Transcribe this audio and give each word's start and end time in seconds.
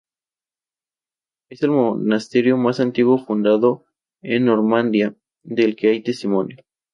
Es 1.51 1.61
el 1.61 1.69
monasterio 1.69 2.57
más 2.57 2.79
antiguo 2.79 3.19
fundado 3.23 3.85
en 4.23 4.45
Normandía 4.45 5.15
del 5.43 5.75
que 5.75 5.89
hay 5.89 6.01
testimonio. 6.01 6.57